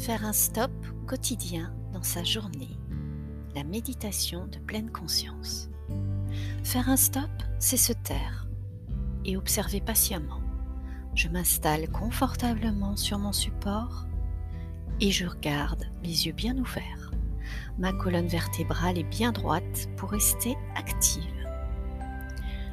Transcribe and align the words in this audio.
faire 0.00 0.24
un 0.24 0.32
stop 0.32 0.70
quotidien 1.06 1.74
dans 1.92 2.02
sa 2.02 2.24
journée. 2.24 2.78
La 3.54 3.64
méditation 3.64 4.46
de 4.46 4.56
pleine 4.56 4.90
conscience. 4.90 5.68
Faire 6.64 6.88
un 6.88 6.96
stop, 6.96 7.30
c'est 7.58 7.76
se 7.76 7.92
taire 7.92 8.46
et 9.26 9.36
observer 9.36 9.82
patiemment. 9.82 10.40
Je 11.14 11.28
m'installe 11.28 11.90
confortablement 11.90 12.96
sur 12.96 13.18
mon 13.18 13.32
support 13.32 14.06
et 15.00 15.10
je 15.10 15.26
regarde 15.26 15.84
les 16.02 16.26
yeux 16.26 16.32
bien 16.32 16.56
ouverts. 16.56 17.10
Ma 17.78 17.92
colonne 17.92 18.28
vertébrale 18.28 18.96
est 18.96 19.04
bien 19.04 19.32
droite 19.32 19.86
pour 19.98 20.12
rester 20.12 20.56
active. 20.76 21.46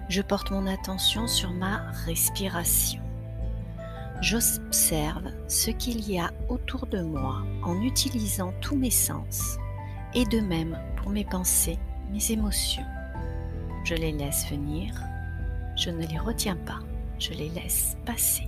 Je 0.08 0.22
porte 0.22 0.52
mon 0.52 0.66
attention 0.66 1.28
sur 1.28 1.52
ma 1.52 1.92
respiration. 2.06 3.07
J'observe 4.20 5.32
ce 5.48 5.70
qu'il 5.70 6.10
y 6.10 6.20
a 6.20 6.32
autour 6.50 6.88
de 6.88 7.02
moi 7.02 7.44
en 7.64 7.80
utilisant 7.82 8.52
tous 8.62 8.76
mes 8.76 8.90
sens 8.90 9.58
et 10.16 10.26
de 10.26 10.40
même 10.40 10.80
pour 10.96 11.12
mes 11.12 11.24
pensées, 11.24 11.78
mes 12.12 12.32
émotions. 12.32 12.86
Je 13.84 13.94
les 13.94 14.12
laisse 14.12 14.50
venir, 14.50 14.92
je 15.76 15.92
ne 15.92 16.06
les 16.06 16.18
retiens 16.18 16.56
pas, 16.56 16.80
je 17.20 17.32
les 17.34 17.50
laisse 17.50 17.96
passer. 18.06 18.48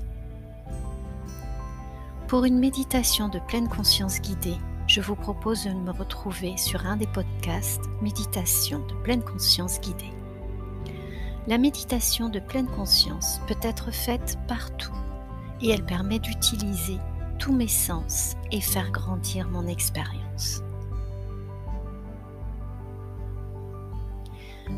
Pour 2.27 2.45
une 2.45 2.57
méditation 2.57 3.29
de 3.29 3.39
pleine 3.39 3.69
conscience 3.69 4.21
guidée, 4.21 4.57
je 4.87 5.01
vous 5.01 5.15
propose 5.15 5.65
de 5.65 5.69
me 5.71 5.91
retrouver 5.91 6.57
sur 6.57 6.87
un 6.87 6.97
des 6.97 7.07
podcasts 7.07 7.83
Méditation 8.01 8.79
de 8.79 8.93
pleine 9.03 9.23
conscience 9.23 9.79
guidée. 9.81 10.13
La 11.47 11.59
méditation 11.59 12.29
de 12.29 12.39
pleine 12.39 12.67
conscience 12.67 13.39
peut 13.47 13.59
être 13.61 13.91
faite 13.91 14.39
partout 14.47 14.98
et 15.61 15.69
elle 15.69 15.85
permet 15.85 16.19
d'utiliser 16.19 16.97
tous 17.37 17.53
mes 17.53 17.67
sens 17.67 18.35
et 18.51 18.61
faire 18.61 18.91
grandir 18.91 19.47
mon 19.49 19.67
expérience. 19.67 20.61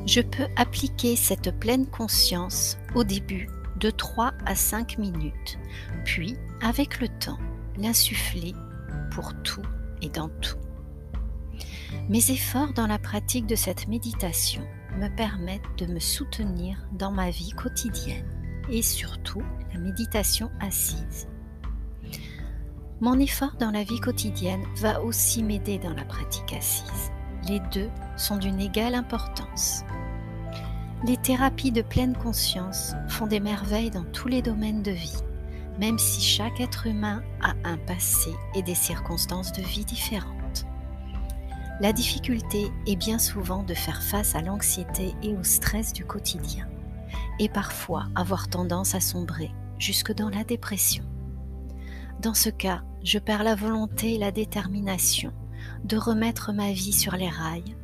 Je 0.05 0.21
peux 0.21 0.47
appliquer 0.55 1.15
cette 1.15 1.57
pleine 1.59 1.85
conscience 1.85 2.77
au 2.95 3.03
début 3.03 3.49
de 3.79 3.89
3 3.89 4.33
à 4.45 4.55
5 4.55 4.97
minutes, 4.97 5.59
puis 6.05 6.37
avec 6.61 7.01
le 7.01 7.07
temps, 7.07 7.39
l'insuffler 7.77 8.53
pour 9.11 9.33
tout 9.43 9.65
et 10.01 10.09
dans 10.09 10.29
tout. 10.29 10.57
Mes 12.09 12.31
efforts 12.31 12.73
dans 12.73 12.87
la 12.87 12.99
pratique 12.99 13.47
de 13.47 13.55
cette 13.55 13.87
méditation 13.87 14.63
me 14.97 15.13
permettent 15.15 15.77
de 15.77 15.85
me 15.85 15.99
soutenir 15.99 16.77
dans 16.93 17.11
ma 17.11 17.29
vie 17.29 17.51
quotidienne 17.51 18.40
et 18.71 18.81
surtout 18.81 19.43
la 19.73 19.79
méditation 19.79 20.49
assise. 20.59 21.27
Mon 23.01 23.19
effort 23.19 23.55
dans 23.59 23.71
la 23.71 23.83
vie 23.83 23.99
quotidienne 23.99 24.63
va 24.77 25.01
aussi 25.01 25.43
m'aider 25.43 25.77
dans 25.77 25.93
la 25.93 26.05
pratique 26.05 26.53
assise. 26.53 27.11
Les 27.47 27.59
deux 27.73 27.89
sont 28.15 28.37
d'une 28.37 28.59
égale 28.59 28.95
importance. 28.95 29.83
Les 31.05 31.17
thérapies 31.17 31.71
de 31.71 31.81
pleine 31.81 32.15
conscience 32.15 32.93
font 33.09 33.25
des 33.25 33.39
merveilles 33.39 33.89
dans 33.89 34.03
tous 34.03 34.27
les 34.27 34.43
domaines 34.43 34.83
de 34.83 34.91
vie, 34.91 35.23
même 35.79 35.97
si 35.97 36.21
chaque 36.21 36.61
être 36.61 36.85
humain 36.85 37.23
a 37.41 37.53
un 37.63 37.77
passé 37.77 38.29
et 38.53 38.61
des 38.61 38.75
circonstances 38.75 39.51
de 39.51 39.63
vie 39.63 39.85
différentes. 39.85 40.67
La 41.79 41.91
difficulté 41.91 42.71
est 42.85 42.95
bien 42.95 43.17
souvent 43.17 43.63
de 43.63 43.73
faire 43.73 44.03
face 44.03 44.35
à 44.35 44.41
l'anxiété 44.41 45.15
et 45.23 45.35
au 45.35 45.43
stress 45.43 45.91
du 45.91 46.05
quotidien 46.05 46.70
et 47.41 47.49
parfois 47.49 48.05
avoir 48.13 48.47
tendance 48.49 48.93
à 48.93 48.99
sombrer 48.99 49.51
jusque 49.79 50.13
dans 50.13 50.29
la 50.29 50.43
dépression. 50.43 51.03
Dans 52.21 52.35
ce 52.35 52.49
cas, 52.49 52.83
je 53.03 53.17
perds 53.17 53.43
la 53.43 53.55
volonté 53.55 54.13
et 54.13 54.19
la 54.19 54.31
détermination 54.31 55.33
de 55.83 55.97
remettre 55.97 56.53
ma 56.53 56.71
vie 56.71 56.93
sur 56.93 57.15
les 57.15 57.29
rails 57.29 57.75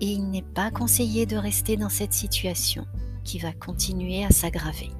et 0.00 0.06
il 0.06 0.30
n'est 0.30 0.40
pas 0.40 0.70
conseillé 0.70 1.26
de 1.26 1.36
rester 1.36 1.76
dans 1.76 1.88
cette 1.88 2.12
situation 2.12 2.86
qui 3.24 3.40
va 3.40 3.52
continuer 3.52 4.24
à 4.24 4.30
s'aggraver. 4.30 4.90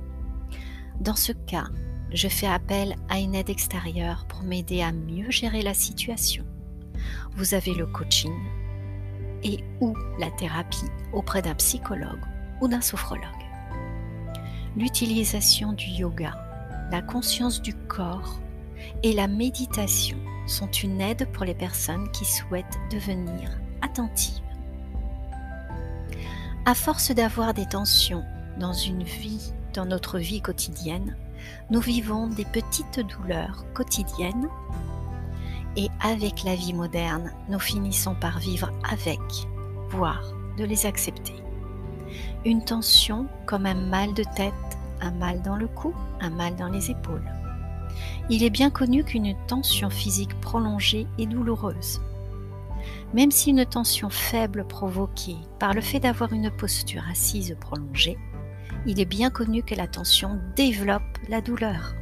Dans 1.01 1.17
ce 1.17 1.31
cas, 1.31 1.69
je 2.13 2.27
fais 2.27 2.49
appel 2.49 2.97
à 3.09 3.21
une 3.21 3.37
aide 3.37 3.51
extérieure 3.51 4.27
pour 4.27 4.43
m'aider 4.43 4.83
à 4.83 4.91
mieux 4.91 5.31
gérer 5.31 5.63
la 5.63 5.75
situation. 5.75 6.45
Vous 7.37 7.55
avez 7.55 7.75
le 7.75 7.87
coaching 7.87 8.35
et 9.45 9.63
ou 9.81 9.95
la 10.19 10.31
thérapie 10.33 10.91
auprès 11.13 11.41
d'un 11.41 11.55
psychologue 11.55 12.32
ou 12.63 12.69
d'un 12.69 12.81
sophrologue. 12.81 13.27
L'utilisation 14.77 15.75
du 15.75 15.85
yoga, 15.87 16.33
la 16.91 17.03
conscience 17.03 17.61
du 17.61 17.75
corps 17.75 18.41
et 19.03 19.13
la 19.13 19.29
méditation 19.29 20.17
sont 20.47 20.71
une 20.71 21.01
aide 21.01 21.29
pour 21.33 21.45
les 21.45 21.55
personnes 21.55 22.11
qui 22.13 22.25
souhaitent 22.25 22.79
devenir 22.91 23.51
attentives. 23.83 24.41
À 26.65 26.75
force 26.75 27.11
d'avoir 27.11 27.53
des 27.53 27.67
tensions 27.67 28.25
dans 28.59 28.73
une 28.73 29.03
vie, 29.03 29.53
dans 29.75 29.85
notre 29.85 30.19
vie 30.19 30.41
quotidienne, 30.41 31.17
nous 31.71 31.81
vivons 31.81 32.29
des 32.29 32.45
petites 32.45 33.01
douleurs 33.01 33.65
quotidiennes 33.75 34.49
et 35.77 35.89
avec 36.01 36.45
la 36.45 36.55
vie 36.55 36.75
moderne, 36.75 37.33
nous 37.49 37.59
finissons 37.59 38.15
par 38.15 38.39
vivre 38.39 38.71
avec, 38.91 39.21
voire 39.91 40.23
de 40.57 40.65
les 40.65 40.87
accepter. 40.87 41.43
Une 42.45 42.65
tension 42.65 43.27
comme 43.47 43.67
un 43.67 43.75
mal 43.75 44.15
de 44.15 44.25
tête, 44.37 44.53
un 45.01 45.13
mal 45.13 45.43
dans 45.43 45.57
le 45.57 45.69
cou, 45.69 45.95
un 46.21 46.31
mal 46.31 46.57
dans 46.57 46.69
les 46.69 46.91
épaules. 46.91 47.29
Il 48.31 48.43
est 48.43 48.51
bien 48.51 48.71
connu 48.71 49.05
qu'une 49.05 49.35
tension 49.47 49.91
physique 49.91 50.39
prolongée 50.41 51.07
est 51.19 51.27
douloureuse. 51.27 52.01
Même 53.15 53.31
si 53.31 53.51
une 53.51 53.67
tension 53.67 54.11
faible 54.11 54.65
provoquée 54.67 55.37
par 55.59 55.75
le 55.75 55.81
fait 55.81 56.01
d'avoir 56.01 56.33
une 56.33 56.51
posture 56.51 57.03
assise 57.11 57.57
prolongée, 57.61 58.19
il 58.87 59.01
est 59.01 59.07
bien 59.07 59.31
connu 59.31 59.63
que 59.63 59.75
la 59.75 59.87
tension 59.87 60.41
développe 60.57 61.03
la 61.29 61.41
douleur. 61.41 61.95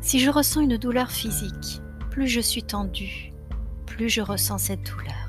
Si 0.00 0.20
je 0.20 0.30
ressens 0.30 0.62
une 0.62 0.76
douleur 0.76 1.10
physique, 1.10 1.82
plus 2.10 2.28
je 2.28 2.40
suis 2.40 2.62
tendue, 2.62 3.32
plus 3.86 4.08
je 4.08 4.20
ressens 4.20 4.58
cette 4.58 4.82
douleur. 4.82 5.27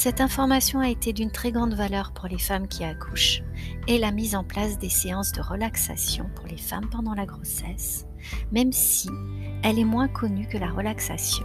Cette 0.00 0.22
information 0.22 0.80
a 0.80 0.88
été 0.88 1.12
d'une 1.12 1.30
très 1.30 1.52
grande 1.52 1.74
valeur 1.74 2.12
pour 2.12 2.26
les 2.26 2.38
femmes 2.38 2.68
qui 2.68 2.84
accouchent 2.84 3.42
et 3.86 3.98
la 3.98 4.12
mise 4.12 4.34
en 4.34 4.44
place 4.44 4.78
des 4.78 4.88
séances 4.88 5.32
de 5.32 5.42
relaxation 5.42 6.24
pour 6.34 6.46
les 6.46 6.56
femmes 6.56 6.88
pendant 6.88 7.12
la 7.12 7.26
grossesse, 7.26 8.06
même 8.50 8.72
si 8.72 9.10
elle 9.62 9.78
est 9.78 9.84
moins 9.84 10.08
connue 10.08 10.48
que 10.48 10.56
la 10.56 10.70
relaxation 10.70 11.44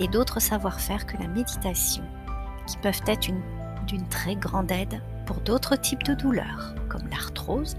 et 0.00 0.08
d'autres 0.08 0.40
savoir-faire 0.40 1.06
que 1.06 1.16
la 1.18 1.28
méditation, 1.28 2.02
qui 2.66 2.78
peuvent 2.78 3.00
être 3.06 3.30
d'une 3.86 4.08
très 4.08 4.34
grande 4.34 4.72
aide 4.72 5.00
pour 5.24 5.36
d'autres 5.42 5.76
types 5.76 6.02
de 6.02 6.14
douleurs, 6.14 6.74
comme 6.88 7.06
l'arthrose, 7.12 7.76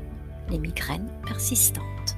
les 0.50 0.60
migraines 0.60 1.12
persistantes. 1.28 2.16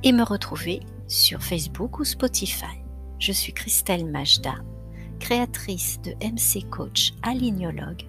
et 0.02 0.12
me 0.12 0.22
retrouver 0.22 0.80
sur 1.08 1.42
Facebook 1.42 1.98
ou 1.98 2.04
Spotify. 2.04 2.84
Je 3.18 3.32
suis 3.32 3.54
Christelle 3.54 4.04
Majda, 4.04 4.56
créatrice 5.18 5.98
de 6.02 6.10
MC 6.22 6.68
Coach 6.68 7.14
Alignologue, 7.22 8.02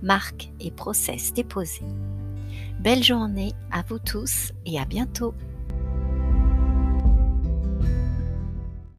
marque 0.00 0.52
et 0.60 0.70
process 0.70 1.32
déposés. 1.32 1.88
Belle 2.78 3.02
journée 3.02 3.52
à 3.72 3.82
vous 3.82 3.98
tous 3.98 4.52
et 4.64 4.78
à 4.78 4.84
bientôt. 4.84 5.34